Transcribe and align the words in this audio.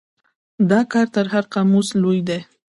دا 0.69 0.79
کار 0.91 1.07
تر 1.15 1.25
هر 1.33 1.43
قاموس 1.53 1.87
لوی 2.01 2.19
دی. 2.27 2.39